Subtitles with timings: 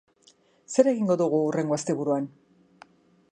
[0.75, 2.27] Zer egingo dugu hurrengo asteburuan?